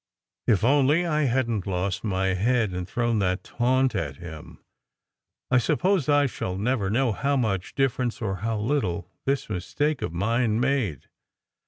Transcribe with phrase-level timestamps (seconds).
[0.47, 4.57] If only I hadn t lost my head and thrown that taunt at him!
[5.51, 10.11] I suppose I shall never know how much difference, or how little, this mistake of
[10.11, 11.07] mine made.